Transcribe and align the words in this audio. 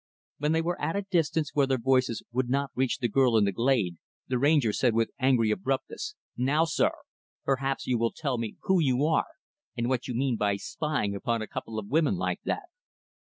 When 0.39 0.51
they 0.53 0.63
were 0.63 0.81
at 0.81 0.95
a 0.95 1.03
distance 1.03 1.51
where 1.53 1.67
their 1.67 1.77
voices 1.77 2.23
would 2.31 2.49
not 2.49 2.71
reach 2.73 2.97
the 2.97 3.07
girl 3.07 3.37
in 3.37 3.45
the 3.45 3.51
glade, 3.51 3.97
the 4.27 4.39
Ranger 4.39 4.73
said 4.73 4.95
with 4.95 5.11
angry 5.19 5.51
abruptness, 5.51 6.15
"Now, 6.35 6.65
sir, 6.65 6.89
perhaps 7.45 7.85
you 7.85 7.99
will 7.99 8.09
tell 8.11 8.39
me 8.39 8.55
who 8.63 8.79
you 8.81 9.05
are 9.05 9.27
and 9.77 9.89
what 9.89 10.07
you 10.07 10.15
mean 10.15 10.37
by 10.37 10.55
spying 10.55 11.13
upon 11.13 11.43
a 11.43 11.47
couple 11.47 11.77
of 11.77 11.89
women, 11.91 12.15
like 12.15 12.39
that." 12.45 12.63